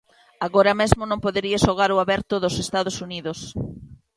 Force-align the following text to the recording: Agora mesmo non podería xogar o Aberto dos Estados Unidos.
Agora 0.47 0.73
mesmo 0.81 1.03
non 1.07 1.23
podería 1.25 1.63
xogar 1.65 1.89
o 1.95 2.01
Aberto 2.03 2.35
dos 2.43 2.55
Estados 2.65 2.95
Unidos. 3.05 3.39